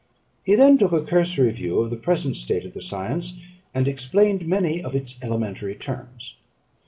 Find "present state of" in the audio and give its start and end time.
1.95-2.73